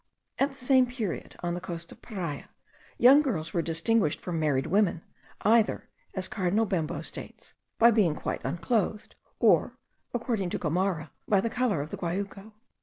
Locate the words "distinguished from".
3.61-4.39